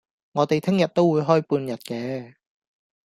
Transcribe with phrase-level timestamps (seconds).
[0.31, 2.33] 我哋聽日都會開半日嘅